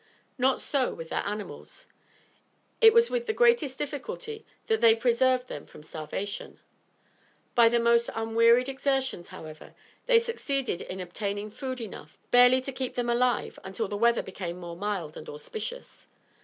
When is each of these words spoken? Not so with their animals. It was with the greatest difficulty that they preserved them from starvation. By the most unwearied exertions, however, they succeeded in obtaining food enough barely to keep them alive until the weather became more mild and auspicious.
Not 0.39 0.59
so 0.59 0.95
with 0.95 1.09
their 1.09 1.21
animals. 1.27 1.85
It 2.81 2.91
was 2.91 3.11
with 3.11 3.27
the 3.27 3.33
greatest 3.37 3.77
difficulty 3.77 4.43
that 4.65 4.81
they 4.81 4.95
preserved 4.95 5.47
them 5.47 5.67
from 5.67 5.83
starvation. 5.83 6.59
By 7.53 7.69
the 7.69 7.79
most 7.79 8.09
unwearied 8.15 8.67
exertions, 8.67 9.27
however, 9.27 9.75
they 10.07 10.17
succeeded 10.17 10.81
in 10.81 10.99
obtaining 10.99 11.51
food 11.51 11.79
enough 11.79 12.17
barely 12.31 12.61
to 12.61 12.71
keep 12.71 12.95
them 12.95 13.11
alive 13.11 13.59
until 13.63 13.87
the 13.87 13.95
weather 13.95 14.23
became 14.23 14.57
more 14.59 14.75
mild 14.75 15.15
and 15.15 15.29
auspicious. 15.29 16.07